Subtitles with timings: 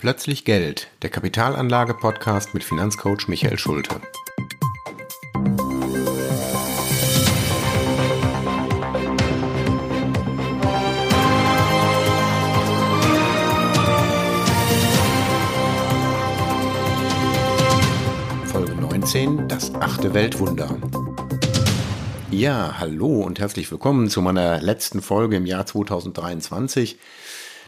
[0.00, 4.00] Plötzlich Geld, der Kapitalanlage-Podcast mit Finanzcoach Michael Schulte.
[18.46, 20.78] Folge 19, das achte Weltwunder.
[22.30, 26.98] Ja, hallo und herzlich willkommen zu meiner letzten Folge im Jahr 2023.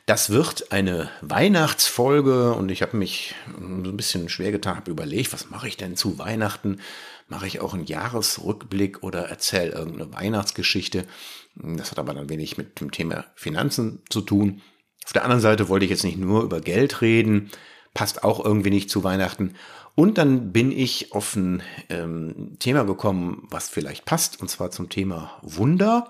[0.07, 5.33] Das wird eine Weihnachtsfolge und ich habe mich so ein bisschen schwer getan, habe überlegt,
[5.33, 6.81] was mache ich denn zu Weihnachten?
[7.29, 11.07] Mache ich auch einen Jahresrückblick oder erzähle irgendeine Weihnachtsgeschichte?
[11.55, 14.61] Das hat aber dann wenig mit dem Thema Finanzen zu tun.
[15.05, 17.51] Auf der anderen Seite wollte ich jetzt nicht nur über Geld reden,
[17.95, 19.55] passt auch irgendwie nicht zu Weihnachten.
[19.95, 24.89] Und dann bin ich auf ein ähm, Thema gekommen, was vielleicht passt, und zwar zum
[24.89, 26.09] Thema Wunder.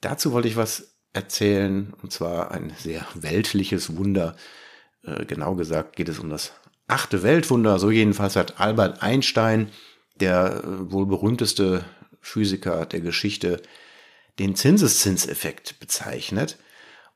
[0.00, 4.36] Dazu wollte ich was erzählen, und zwar ein sehr weltliches Wunder.
[5.02, 6.52] Äh, genau gesagt geht es um das
[6.86, 7.78] achte Weltwunder.
[7.78, 9.70] So jedenfalls hat Albert Einstein,
[10.20, 11.84] der äh, wohl berühmteste
[12.20, 13.62] Physiker der Geschichte,
[14.38, 16.58] den Zinseszinseffekt bezeichnet.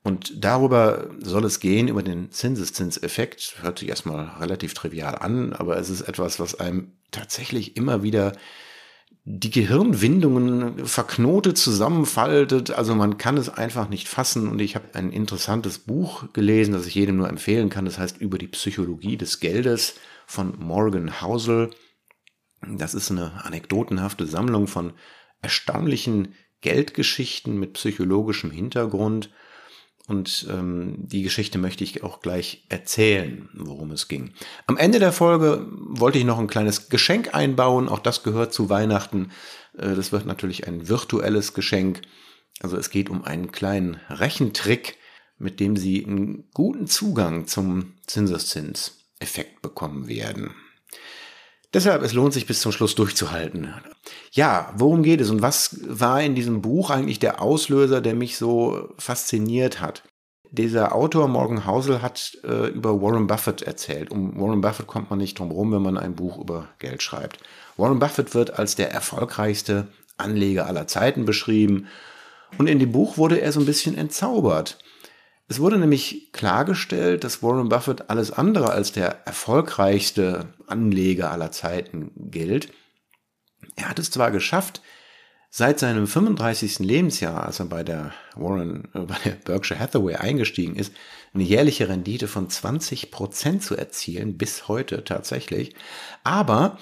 [0.04, 3.56] Und darüber soll es gehen, über den Zinseszinseffekt.
[3.60, 8.32] Hört sich erstmal relativ trivial an, aber es ist etwas, was einem tatsächlich immer wieder
[9.30, 12.70] die Gehirnwindungen verknotet zusammenfaltet.
[12.70, 14.48] Also man kann es einfach nicht fassen.
[14.48, 17.84] Und ich habe ein interessantes Buch gelesen, das ich jedem nur empfehlen kann.
[17.84, 21.68] Das heißt Über die Psychologie des Geldes von Morgan Housel.
[22.66, 24.94] Das ist eine anekdotenhafte Sammlung von
[25.42, 29.28] erstaunlichen Geldgeschichten mit psychologischem Hintergrund.
[30.08, 34.32] Und ähm, die Geschichte möchte ich auch gleich erzählen, worum es ging.
[34.66, 37.90] Am Ende der Folge wollte ich noch ein kleines Geschenk einbauen.
[37.90, 39.30] Auch das gehört zu Weihnachten.
[39.76, 42.00] Äh, das wird natürlich ein virtuelles Geschenk.
[42.60, 44.96] Also es geht um einen kleinen Rechentrick,
[45.36, 50.54] mit dem Sie einen guten Zugang zum Zinseszinseffekt bekommen werden.
[51.74, 53.74] Deshalb, es lohnt sich bis zum Schluss durchzuhalten.
[54.32, 58.38] Ja, worum geht es und was war in diesem Buch eigentlich der Auslöser, der mich
[58.38, 60.02] so fasziniert hat?
[60.50, 64.10] Dieser Autor Morgan Housel hat äh, über Warren Buffett erzählt.
[64.10, 67.40] Um Warren Buffett kommt man nicht drum rum, wenn man ein Buch über Geld schreibt.
[67.76, 71.88] Warren Buffett wird als der erfolgreichste Anleger aller Zeiten beschrieben.
[72.56, 74.78] Und in dem Buch wurde er so ein bisschen entzaubert.
[75.50, 82.12] Es wurde nämlich klargestellt, dass Warren Buffett alles andere als der erfolgreichste Anleger aller Zeiten
[82.16, 82.70] gilt.
[83.74, 84.82] Er hat es zwar geschafft,
[85.48, 86.80] seit seinem 35.
[86.80, 90.92] Lebensjahr, als er bei der Warren, äh, bei der Berkshire Hathaway eingestiegen ist,
[91.32, 95.74] eine jährliche Rendite von 20 Prozent zu erzielen, bis heute tatsächlich.
[96.24, 96.78] Aber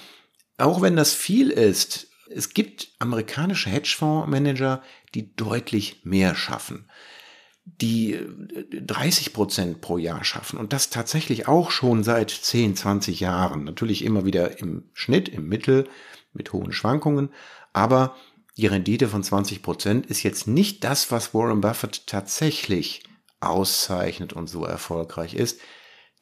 [0.57, 4.83] auch wenn das viel ist, es gibt amerikanische Hedgefondsmanager,
[5.15, 6.89] die deutlich mehr schaffen
[7.75, 8.17] die
[8.71, 13.65] 30 äh, Prozent pro Jahr schaffen und das tatsächlich auch schon seit 10, 20 Jahren.
[13.65, 15.89] Natürlich immer wieder im Schnitt, im Mittel
[16.33, 17.29] mit hohen Schwankungen,
[17.73, 18.15] aber
[18.55, 23.03] die Rendite von 20 Prozent ist jetzt nicht das, was Warren Buffett tatsächlich
[23.39, 25.59] auszeichnet und so erfolgreich ist.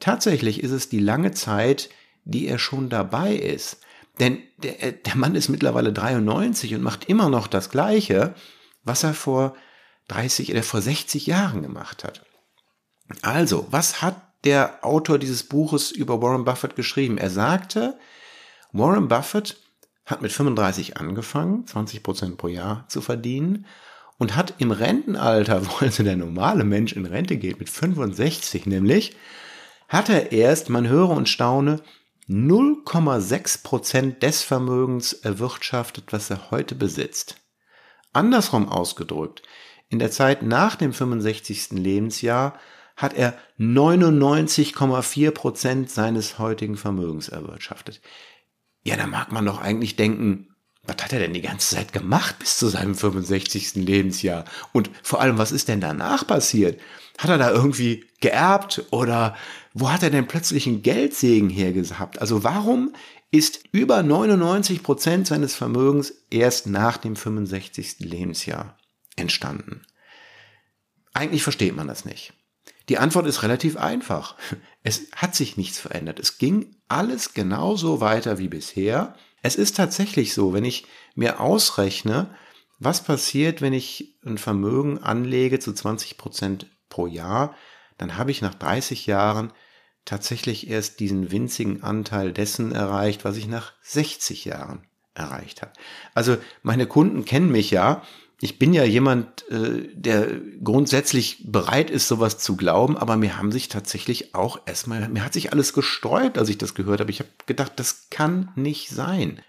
[0.00, 1.88] Tatsächlich ist es die lange Zeit,
[2.24, 3.80] die er schon dabei ist.
[4.18, 8.34] Denn der, äh, der Mann ist mittlerweile 93 und macht immer noch das Gleiche,
[8.82, 9.54] was er vor
[10.08, 12.22] 30 oder vor 60 Jahren gemacht hat.
[13.22, 17.18] Also, was hat der Autor dieses Buches über Warren Buffett geschrieben?
[17.18, 17.98] Er sagte,
[18.72, 19.56] Warren Buffett
[20.04, 23.66] hat mit 35 angefangen, 20 Prozent pro Jahr zu verdienen
[24.18, 29.16] und hat im Rentenalter, wo also der normale Mensch in Rente geht, mit 65 nämlich,
[29.88, 31.80] hat er erst, man höre und staune,
[32.28, 37.36] 0,6 Prozent des Vermögens erwirtschaftet, was er heute besitzt.
[38.12, 39.42] Andersrum ausgedrückt,
[39.88, 41.72] in der Zeit nach dem 65.
[41.72, 42.58] Lebensjahr
[42.96, 48.00] hat er 99,4 Prozent seines heutigen Vermögens erwirtschaftet.
[48.82, 50.48] Ja, da mag man doch eigentlich denken,
[50.82, 53.74] was hat er denn die ganze Zeit gemacht bis zu seinem 65.
[53.74, 54.44] Lebensjahr?
[54.72, 56.80] Und vor allem, was ist denn danach passiert?
[57.18, 59.36] Hat er da irgendwie geerbt oder
[59.74, 62.20] wo hat er denn plötzlich einen Geldsegen hergehabt?
[62.20, 62.92] Also warum
[63.30, 67.96] ist über 99 Prozent seines Vermögens erst nach dem 65.
[68.00, 68.76] Lebensjahr
[69.16, 69.82] entstanden?
[71.12, 72.34] Eigentlich versteht man das nicht.
[72.88, 74.36] Die Antwort ist relativ einfach.
[74.82, 76.20] Es hat sich nichts verändert.
[76.20, 79.16] Es ging alles genauso weiter wie bisher.
[79.42, 80.86] Es ist tatsächlich so, wenn ich
[81.16, 82.36] mir ausrechne,
[82.78, 87.56] was passiert, wenn ich ein Vermögen anlege zu 20 Prozent pro Jahr,
[87.98, 89.52] dann habe ich nach 30 Jahren
[90.04, 95.72] tatsächlich erst diesen winzigen Anteil dessen erreicht, was ich nach 60 Jahren erreicht habe.
[96.14, 98.02] Also meine Kunden kennen mich ja
[98.40, 100.28] ich bin ja jemand, äh, der
[100.62, 105.32] grundsätzlich bereit ist, sowas zu glauben, aber mir haben sich tatsächlich auch erstmal, mir hat
[105.32, 107.10] sich alles gesträubt, als ich das gehört habe.
[107.10, 109.40] Ich habe gedacht, das kann nicht sein.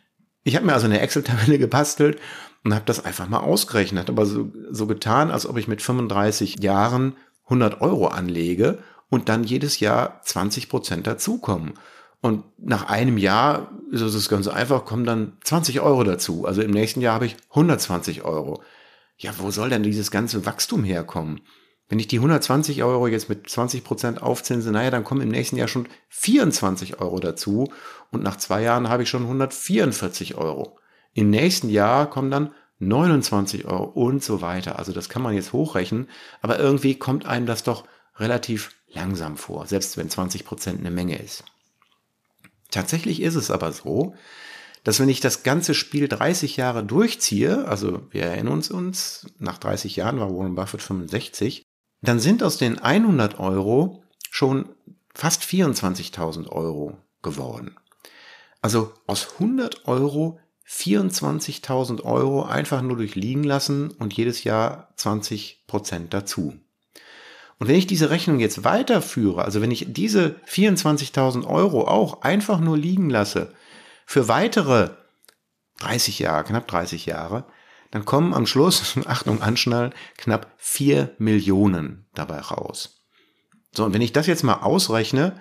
[0.44, 2.20] Ich habe mir also eine Excel-Tabelle gebastelt
[2.64, 6.64] und habe das einfach mal ausgerechnet, aber so, so getan, als ob ich mit 35
[6.64, 8.80] Jahren 100 Euro anlege
[9.10, 11.74] und dann jedes Jahr 20 Prozent dazukommen.
[12.22, 16.46] Und nach einem Jahr ist es ganz einfach, kommen dann 20 Euro dazu.
[16.46, 18.62] Also im nächsten Jahr habe ich 120 Euro.
[19.18, 21.42] Ja, wo soll denn dieses ganze Wachstum herkommen?
[21.90, 25.58] Wenn ich die 120 Euro jetzt mit 20 Prozent aufzinse, naja, dann kommen im nächsten
[25.58, 27.72] Jahr schon 24 Euro dazu
[28.12, 30.78] und nach zwei Jahren habe ich schon 144 Euro.
[31.14, 34.78] Im nächsten Jahr kommen dann 29 Euro und so weiter.
[34.78, 36.10] Also das kann man jetzt hochrechnen,
[36.42, 37.86] aber irgendwie kommt einem das doch
[38.18, 41.44] relativ langsam vor, selbst wenn 20 Prozent eine Menge ist.
[42.70, 44.14] Tatsächlich ist es aber so,
[44.84, 49.58] dass wenn ich das ganze Spiel 30 Jahre durchziehe, also wir erinnern uns, uns nach
[49.58, 51.64] 30 Jahren war Warren Buffett 65,
[52.02, 54.70] dann sind aus den 100 Euro schon
[55.14, 57.76] fast 24.000 Euro geworden.
[58.62, 66.14] Also aus 100 Euro 24.000 Euro einfach nur durchliegen lassen und jedes Jahr 20 Prozent
[66.14, 66.54] dazu.
[67.60, 72.60] Und wenn ich diese Rechnung jetzt weiterführe, also wenn ich diese 24.000 Euro auch einfach
[72.60, 73.54] nur liegen lasse
[74.08, 74.92] für weitere
[75.80, 77.46] 30 Jahre, knapp 30 Jahre,
[77.92, 83.04] dann kommen am Schluss, Achtung, anschnallen, knapp 4 Millionen dabei raus.
[83.76, 85.40] So, und wenn ich das jetzt mal ausrechne,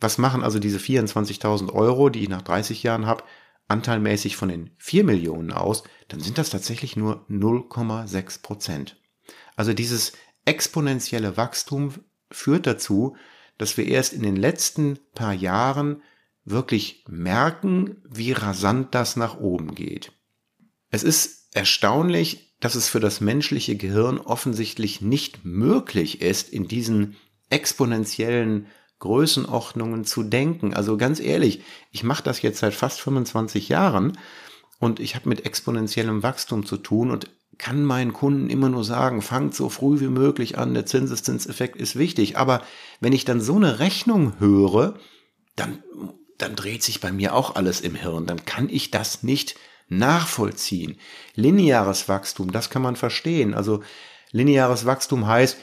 [0.00, 3.22] was machen also diese 24.000 Euro, die ich nach 30 Jahren habe,
[3.68, 8.96] anteilmäßig von den 4 Millionen aus, dann sind das tatsächlich nur 0,6 Prozent.
[9.56, 10.12] Also dieses
[10.46, 11.94] exponentielle Wachstum
[12.30, 13.16] führt dazu,
[13.58, 16.02] dass wir erst in den letzten paar Jahren
[16.44, 20.12] wirklich merken, wie rasant das nach oben geht.
[20.90, 27.16] Es ist erstaunlich, dass es für das menschliche Gehirn offensichtlich nicht möglich ist, in diesen
[27.50, 28.66] exponentiellen
[28.98, 30.74] Größenordnungen zu denken.
[30.74, 34.18] Also ganz ehrlich, ich mache das jetzt seit fast 25 Jahren
[34.78, 39.22] und ich habe mit exponentiellem Wachstum zu tun und kann meinen Kunden immer nur sagen,
[39.22, 42.36] fangt so früh wie möglich an, der Zinseszinseffekt ist wichtig.
[42.36, 42.62] Aber
[43.00, 44.98] wenn ich dann so eine Rechnung höre,
[45.54, 45.82] dann,
[46.38, 48.26] dann dreht sich bei mir auch alles im Hirn.
[48.26, 49.56] Dann kann ich das nicht
[49.88, 50.98] nachvollziehen.
[51.34, 53.54] Lineares Wachstum, das kann man verstehen.
[53.54, 53.82] Also
[54.32, 55.58] lineares Wachstum heißt,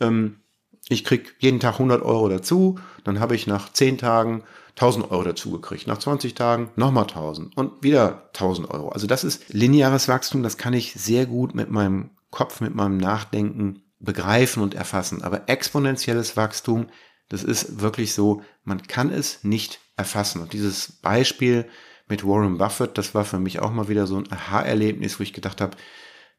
[0.00, 0.40] ähm,
[0.88, 4.44] ich krieg jeden Tag 100 Euro dazu, dann habe ich nach 10 Tagen
[4.76, 5.86] 1000 Euro dazu gekriegt.
[5.86, 8.90] Nach 20 Tagen nochmal 1000 und wieder 1000 Euro.
[8.90, 12.98] Also das ist lineares Wachstum, das kann ich sehr gut mit meinem Kopf, mit meinem
[12.98, 15.22] Nachdenken begreifen und erfassen.
[15.22, 16.86] Aber exponentielles Wachstum,
[17.28, 20.42] das ist wirklich so, man kann es nicht erfassen.
[20.42, 21.68] Und dieses Beispiel
[22.08, 25.32] mit Warren Buffett, das war für mich auch mal wieder so ein Aha-Erlebnis, wo ich
[25.32, 25.76] gedacht habe,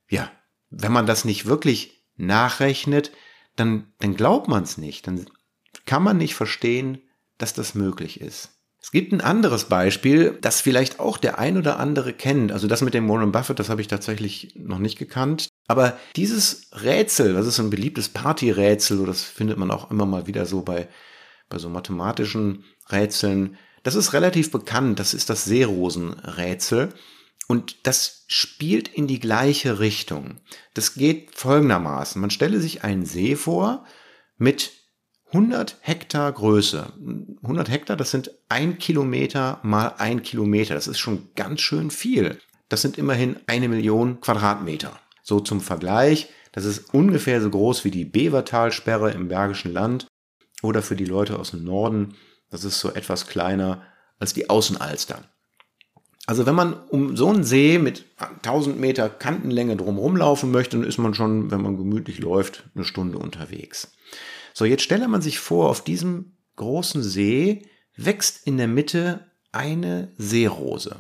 [0.10, 0.31] ja,
[0.69, 3.12] wenn man das nicht wirklich nachrechnet,
[3.56, 5.07] dann, dann glaubt man es nicht.
[5.07, 5.25] Dann
[5.86, 7.01] kann man nicht verstehen,
[7.38, 8.51] dass das möglich ist.
[8.80, 12.51] Es gibt ein anderes Beispiel, das vielleicht auch der ein oder andere kennt.
[12.51, 15.50] Also das mit dem Warren Buffett, das habe ich tatsächlich noch nicht gekannt.
[15.68, 20.46] Aber dieses Rätsel, das ist ein beliebtes Partyrätsel, das findet man auch immer mal wieder
[20.46, 20.88] so bei,
[21.50, 23.58] bei so mathematischen Rätseln.
[23.84, 25.00] Das ist relativ bekannt.
[25.00, 26.90] Das ist das Seerosenrätsel.
[27.48, 30.42] Und das spielt in die gleiche Richtung.
[30.74, 32.20] Das geht folgendermaßen.
[32.20, 33.86] Man stelle sich einen See vor
[34.38, 34.72] mit
[35.28, 36.94] 100 Hektar Größe.
[37.44, 40.74] 100 Hektar, das sind ein Kilometer mal ein Kilometer.
[40.74, 42.39] Das ist schon ganz schön viel.
[42.70, 45.00] Das sind immerhin eine Million Quadratmeter.
[45.27, 50.07] So zum Vergleich, das ist ungefähr so groß wie die Bevertalsperre im Bergischen Land
[50.63, 52.15] oder für die Leute aus dem Norden,
[52.50, 53.84] das ist so etwas kleiner
[54.19, 55.25] als die Außenalster.
[56.27, 60.88] Also wenn man um so einen See mit 1000 Meter Kantenlänge drumherum laufen möchte, dann
[60.88, 63.91] ist man schon, wenn man gemütlich läuft, eine Stunde unterwegs.
[64.53, 67.65] So, jetzt stelle man sich vor, auf diesem großen See
[67.98, 70.96] wächst in der Mitte eine Seerose.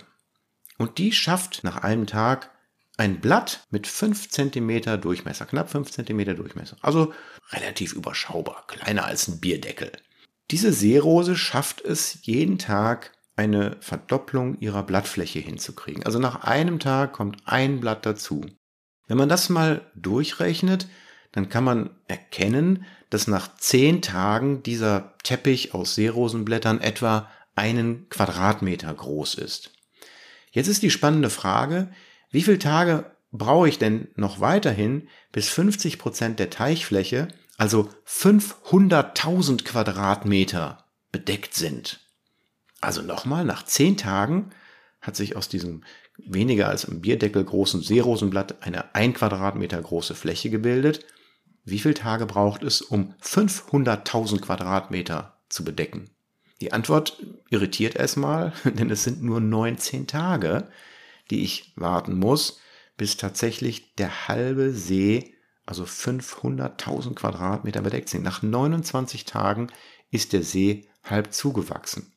[0.77, 2.51] Und die schafft nach einem Tag
[2.97, 6.77] ein Blatt mit 5 cm Durchmesser, knapp 5 cm Durchmesser.
[6.81, 7.13] Also
[7.51, 9.91] relativ überschaubar, kleiner als ein Bierdeckel.
[10.49, 16.03] Diese Seerose schafft es jeden Tag eine Verdopplung ihrer Blattfläche hinzukriegen.
[16.05, 18.45] Also nach einem Tag kommt ein Blatt dazu.
[19.07, 20.87] Wenn man das mal durchrechnet,
[21.31, 28.93] dann kann man erkennen, dass nach zehn Tagen dieser Teppich aus Seerosenblättern etwa einen Quadratmeter
[28.93, 29.71] groß ist.
[30.51, 31.89] Jetzt ist die spannende Frage,
[32.37, 39.63] wie viele Tage brauche ich denn noch weiterhin, bis 50 Prozent der Teichfläche, also 500.000
[39.63, 41.99] Quadratmeter, bedeckt sind?
[42.79, 44.51] Also nochmal, nach zehn Tagen
[45.01, 45.83] hat sich aus diesem
[46.19, 51.07] weniger als im Bierdeckel großen Seerosenblatt eine ein Quadratmeter große Fläche gebildet.
[51.65, 56.11] Wie viele Tage braucht es, um 500.000 Quadratmeter zu bedecken?
[56.61, 60.67] Die Antwort irritiert erstmal, denn es sind nur 19 Tage,
[61.29, 62.59] die ich warten muss,
[62.97, 68.23] bis tatsächlich der halbe See, also 500.000 Quadratmeter bedeckt sind.
[68.23, 69.67] Nach 29 Tagen
[70.11, 72.13] ist der See halb zugewachsen.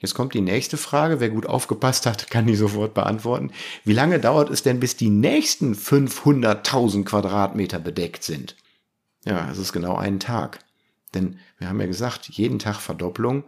[0.00, 1.20] Jetzt kommt die nächste Frage.
[1.20, 3.52] Wer gut aufgepasst hat, kann die sofort beantworten.
[3.84, 8.56] Wie lange dauert es denn, bis die nächsten 500.000 Quadratmeter bedeckt sind?
[9.24, 10.58] Ja, es ist genau einen Tag.
[11.14, 13.44] Denn wir haben ja gesagt, jeden Tag Verdopplung.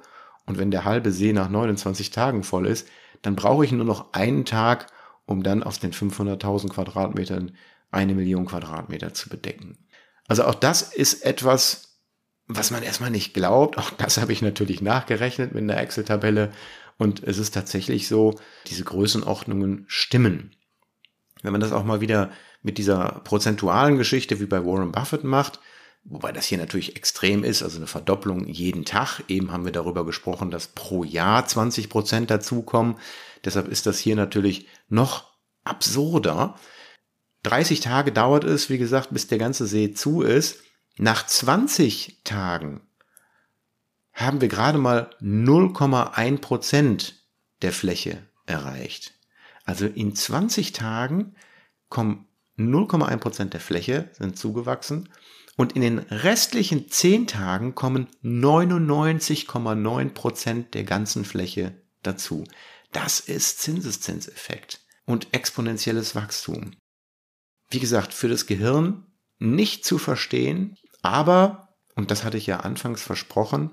[0.47, 2.87] Und wenn der halbe See nach 29 Tagen voll ist,
[3.23, 4.87] dann brauche ich nur noch einen Tag,
[5.27, 7.57] um dann aus den 500.000 Quadratmetern
[7.91, 9.79] eine Million Quadratmeter zu bedecken.
[10.27, 12.01] Also auch das ist etwas,
[12.47, 16.53] was man erstmal nicht glaubt, auch das habe ich natürlich nachgerechnet mit einer Excel-Tabelle
[16.99, 18.35] und es ist tatsächlich so,
[18.67, 20.55] diese Größenordnungen stimmen.
[21.43, 22.31] Wenn man das auch mal wieder
[22.63, 25.61] mit dieser prozentualen Geschichte wie bei Warren Buffett macht,
[26.05, 29.23] wobei das hier natürlich extrem ist, also eine Verdopplung jeden Tag.
[29.29, 32.97] Eben haben wir darüber gesprochen, dass pro Jahr 20 Prozent dazukommen.
[33.45, 35.33] Deshalb ist das hier natürlich noch
[35.65, 36.59] absurder.
[37.43, 40.63] 30 Tage dauert es, wie gesagt, bis der ganze See zu ist.
[40.97, 42.81] Nach 20 Tagen
[44.13, 47.23] haben wir gerade mal 0,1 Prozent
[47.63, 49.15] der Fläche erreicht.
[49.65, 51.35] Also in 20 Tagen
[51.89, 52.27] kommen
[52.59, 55.09] 0,1 Prozent der Fläche sind zugewachsen
[55.57, 62.45] und in den restlichen 10 Tagen kommen 99,9 Prozent der ganzen Fläche dazu.
[62.95, 66.77] Das ist Zinseszinseffekt und exponentielles Wachstum.
[67.69, 69.07] Wie gesagt, für das Gehirn
[69.41, 73.73] nicht zu verstehen, aber, und das hatte ich ja anfangs versprochen,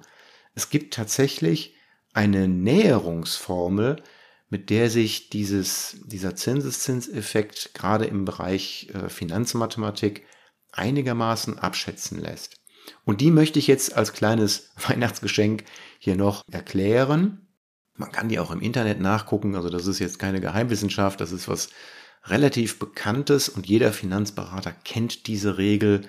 [0.56, 1.75] es gibt tatsächlich
[2.13, 4.01] eine Näherungsformel,
[4.50, 10.25] mit der sich dieses, dieser Zinseszinseffekt gerade im Bereich äh, Finanzmathematik
[10.72, 12.56] einigermaßen abschätzen lässt.
[13.06, 15.63] Und die möchte ich jetzt als kleines Weihnachtsgeschenk
[16.00, 17.48] hier noch erklären.
[18.01, 21.48] Man kann die auch im Internet nachgucken, also das ist jetzt keine Geheimwissenschaft, das ist
[21.48, 21.70] was
[22.25, 26.01] relativ Bekanntes und jeder Finanzberater kennt diese Regel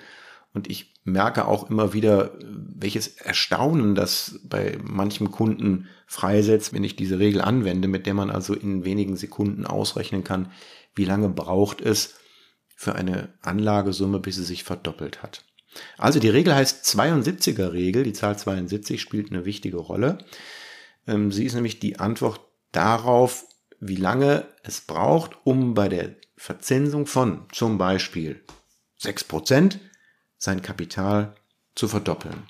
[0.53, 6.95] und ich merke auch immer wieder, welches Erstaunen das bei manchem Kunden freisetzt, wenn ich
[6.95, 10.51] diese Regel anwende, mit der man also in wenigen Sekunden ausrechnen kann,
[10.95, 12.15] wie lange braucht es
[12.75, 15.43] für eine Anlagesumme, bis sie sich verdoppelt hat.
[15.97, 18.03] Also die Regel heißt 72er Regel.
[18.03, 20.17] Die Zahl 72 spielt eine wichtige Rolle.
[21.07, 22.41] Ähm, sie ist nämlich die Antwort
[22.71, 23.45] darauf,
[23.79, 28.43] wie lange es braucht, um bei der Verzinsung von zum Beispiel
[29.01, 29.79] 6%
[30.37, 31.35] sein Kapital
[31.75, 32.47] zu verdoppeln.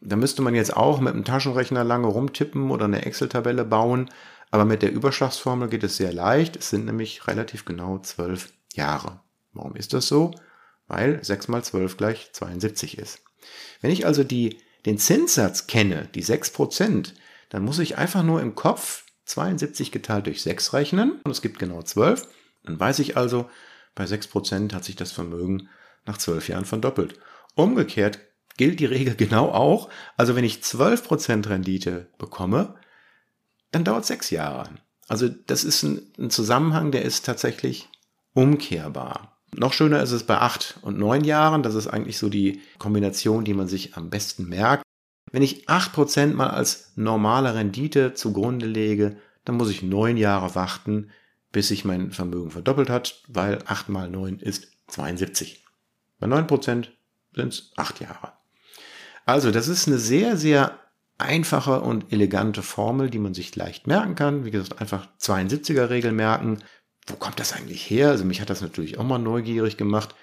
[0.00, 4.10] Da müsste man jetzt auch mit einem Taschenrechner lange rumtippen oder eine Excel-Tabelle bauen,
[4.50, 6.56] aber mit der Überschlagsformel geht es sehr leicht.
[6.56, 9.20] Es sind nämlich relativ genau zwölf Jahre.
[9.52, 10.32] Warum ist das so?
[10.86, 13.22] Weil 6 mal 12 gleich 72 ist.
[13.80, 17.12] Wenn ich also die, den Zinssatz kenne, die 6%,
[17.50, 21.58] dann muss ich einfach nur im Kopf 72 geteilt durch 6 rechnen und es gibt
[21.58, 22.26] genau 12.
[22.64, 23.48] Dann weiß ich also,
[23.94, 25.68] bei 6% hat sich das Vermögen
[26.04, 27.18] nach zwölf Jahren verdoppelt.
[27.54, 28.20] Umgekehrt
[28.56, 29.88] gilt die Regel genau auch.
[30.16, 32.76] Also wenn ich 12% Rendite bekomme,
[33.72, 34.70] dann dauert sechs Jahre.
[35.08, 37.88] Also das ist ein, ein, Zusammenhang, der ist tatsächlich
[38.34, 39.38] umkehrbar.
[39.54, 41.62] Noch schöner ist es bei acht und neun Jahren.
[41.62, 44.82] Das ist eigentlich so die Kombination, die man sich am besten merkt.
[45.32, 50.54] Wenn ich acht Prozent mal als normale Rendite zugrunde lege, dann muss ich neun Jahre
[50.54, 51.10] warten,
[51.52, 55.64] bis sich mein Vermögen verdoppelt hat, weil acht mal neun ist 72.
[56.18, 56.88] Bei 9%
[57.34, 58.32] sind es 8 Jahre.
[59.24, 60.78] Also, das ist eine sehr, sehr
[61.18, 64.44] einfache und elegante Formel, die man sich leicht merken kann.
[64.44, 66.58] Wie gesagt, einfach 72er Regel merken.
[67.06, 68.10] Wo kommt das eigentlich her?
[68.10, 70.14] Also mich hat das natürlich auch mal neugierig gemacht.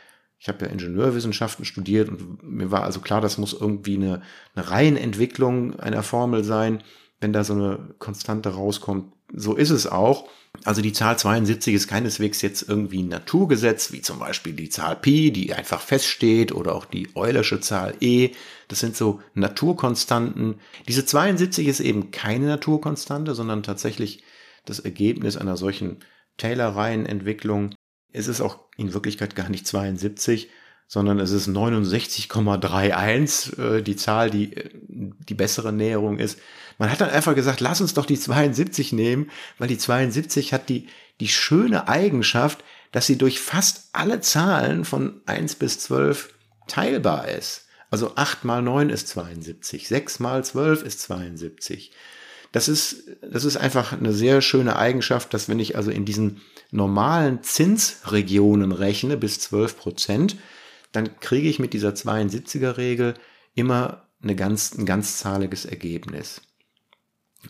[0.43, 4.21] Ich habe ja Ingenieurwissenschaften studiert und mir war also klar, das muss irgendwie eine,
[4.53, 6.83] eine Reihenentwicklung einer Formel sein,
[7.21, 9.13] wenn da so eine Konstante rauskommt.
[9.33, 10.27] So ist es auch.
[10.65, 14.97] Also die Zahl 72 ist keineswegs jetzt irgendwie ein Naturgesetz, wie zum Beispiel die Zahl
[14.97, 18.31] Pi, die einfach feststeht, oder auch die Eulersche Zahl E.
[18.67, 20.55] Das sind so Naturkonstanten.
[20.89, 24.25] Diese 72 ist eben keine Naturkonstante, sondern tatsächlich
[24.65, 26.00] das Ergebnis einer solchen
[26.35, 27.75] Taylor-Reihenentwicklung.
[28.13, 30.50] Es ist auch in Wirklichkeit gar nicht 72,
[30.88, 36.38] sondern es ist 69,31, äh, die Zahl, die äh, die bessere Näherung ist.
[36.77, 40.70] Man hat dann einfach gesagt, lass uns doch die 72 nehmen, weil die 72 hat
[40.70, 40.88] die,
[41.20, 46.32] die schöne Eigenschaft, dass sie durch fast alle Zahlen von 1 bis 12
[46.67, 47.65] teilbar ist.
[47.89, 51.91] Also 8 mal 9 ist 72, 6 mal 12 ist 72.
[52.51, 56.41] Das ist, das ist einfach eine sehr schöne Eigenschaft, dass wenn ich also in diesen
[56.74, 60.38] normalen Zinsregionen rechne bis 12 Prozent,
[60.92, 63.13] dann kriege ich mit dieser 72er Regel
[63.53, 66.42] immer eine ganz, ein ganzzahliges Ergebnis.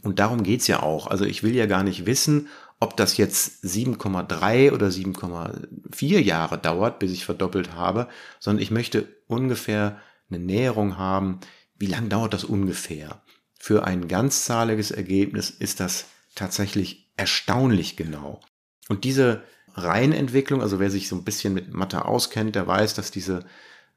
[0.02, 1.08] Und darum geht's ja auch.
[1.08, 2.50] Also ich will ja gar nicht wissen,
[2.80, 9.08] ob das jetzt 7,3 oder 7,4 Jahre dauert, bis ich verdoppelt habe, sondern ich möchte
[9.28, 11.40] ungefähr eine Näherung haben,
[11.78, 13.22] wie lang dauert das ungefähr.
[13.58, 18.42] Für ein ganzzahliges Ergebnis ist das tatsächlich erstaunlich genau.
[18.90, 19.44] Und diese
[19.76, 23.46] Reihenentwicklung, also wer sich so ein bisschen mit Mathe auskennt, der weiß, dass diese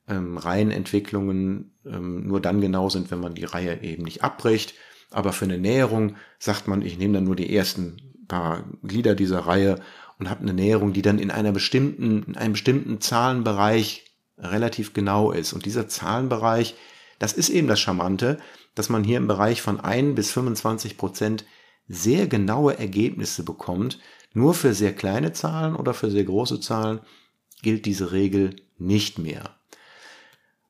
[0.08, 4.74] ähm, Reihenentwicklungen ähm, nur dann genau sind, wenn man die Reihe eben nicht abbricht.
[5.10, 7.96] Aber für eine Näherung sagt man, ich nehme dann nur die ersten
[8.28, 9.80] paar Glieder dieser Reihe
[10.18, 14.04] und habe eine Näherung, die dann in einer bestimmten, in einem bestimmten Zahlenbereich
[14.38, 15.52] relativ genau ist.
[15.52, 16.74] Und dieser Zahlenbereich,
[17.18, 18.38] das ist eben das Charmante,
[18.74, 21.44] dass man hier im Bereich von 1 bis 25 Prozent
[21.88, 23.98] sehr genaue Ergebnisse bekommt.
[24.33, 27.00] Nur für sehr kleine Zahlen oder für sehr große Zahlen
[27.62, 29.56] gilt diese Regel nicht mehr.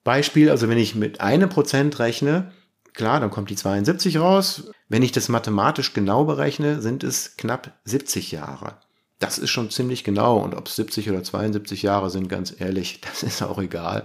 [0.05, 2.53] Beispiel, also wenn ich mit einem Prozent rechne,
[2.93, 4.71] klar, dann kommt die 72 raus.
[4.89, 8.79] Wenn ich das mathematisch genau berechne, sind es knapp 70 Jahre.
[9.19, 10.39] Das ist schon ziemlich genau.
[10.39, 14.05] Und ob es 70 oder 72 Jahre sind, ganz ehrlich, das ist auch egal.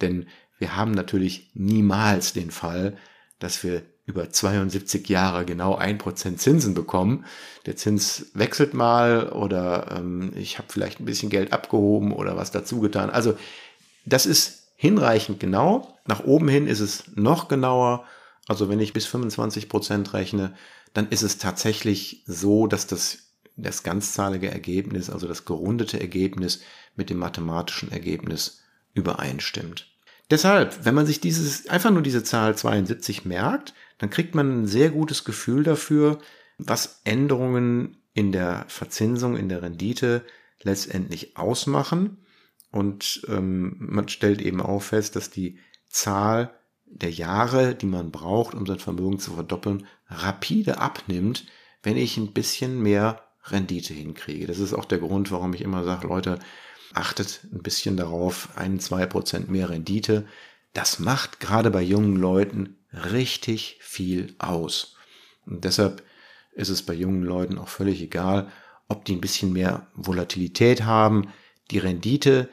[0.00, 0.26] Denn
[0.58, 2.96] wir haben natürlich niemals den Fall,
[3.38, 7.26] dass wir über 72 Jahre genau ein Prozent Zinsen bekommen.
[7.66, 12.50] Der Zins wechselt mal oder ähm, ich habe vielleicht ein bisschen Geld abgehoben oder was
[12.50, 13.10] dazu getan.
[13.10, 13.36] Also
[14.06, 15.94] das ist hinreichend genau.
[16.06, 18.04] Nach oben hin ist es noch genauer.
[18.46, 20.54] Also wenn ich bis 25 Prozent rechne,
[20.94, 23.18] dann ist es tatsächlich so, dass das,
[23.56, 26.62] das ganzzahlige Ergebnis, also das gerundete Ergebnis
[26.96, 28.62] mit dem mathematischen Ergebnis
[28.94, 29.86] übereinstimmt.
[30.30, 34.66] Deshalb, wenn man sich dieses, einfach nur diese Zahl 72 merkt, dann kriegt man ein
[34.66, 36.18] sehr gutes Gefühl dafür,
[36.58, 40.24] was Änderungen in der Verzinsung, in der Rendite
[40.62, 42.18] letztendlich ausmachen.
[42.70, 45.58] Und ähm, man stellt eben auch fest, dass die
[45.88, 46.52] Zahl
[46.84, 51.46] der Jahre, die man braucht, um sein Vermögen zu verdoppeln, rapide abnimmt,
[51.82, 54.46] wenn ich ein bisschen mehr Rendite hinkriege.
[54.46, 56.38] Das ist auch der Grund, warum ich immer sage, Leute,
[56.94, 60.26] achtet ein bisschen darauf, ein, zwei Prozent mehr Rendite.
[60.72, 64.96] Das macht gerade bei jungen Leuten richtig viel aus.
[65.46, 66.02] Und deshalb
[66.52, 68.50] ist es bei jungen Leuten auch völlig egal,
[68.88, 71.28] ob die ein bisschen mehr Volatilität haben.
[71.70, 72.48] Die Rendite,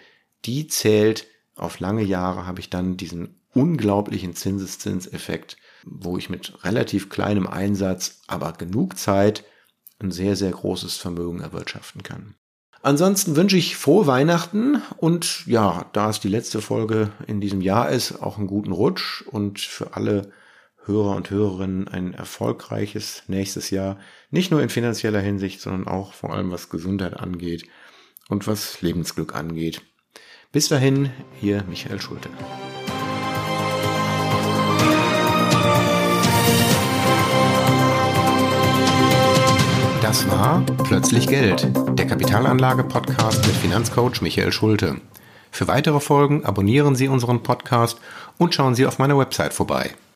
[0.45, 7.10] die zählt auf lange Jahre, habe ich dann diesen unglaublichen Zinseszinseffekt, wo ich mit relativ
[7.10, 9.45] kleinem Einsatz, aber genug Zeit
[10.00, 12.36] ein sehr, sehr großes Vermögen erwirtschaften kann.
[12.86, 17.89] Ansonsten wünsche ich frohe Weihnachten und ja, da es die letzte Folge in diesem Jahr
[17.89, 20.32] ist, auch einen guten Rutsch und für alle
[20.84, 23.98] Hörer und Hörerinnen ein erfolgreiches nächstes Jahr,
[24.30, 27.67] nicht nur in finanzieller Hinsicht, sondern auch vor allem was Gesundheit angeht
[28.30, 29.82] und was Lebensglück angeht.
[30.52, 31.10] Bis dahin,
[31.41, 32.30] hier Michael Schulte.
[40.06, 44.98] Das war Plötzlich Geld, der Kapitalanlage-Podcast mit Finanzcoach Michael Schulte.
[45.50, 48.00] Für weitere Folgen abonnieren Sie unseren Podcast
[48.38, 49.96] und schauen Sie auf meiner Website vorbei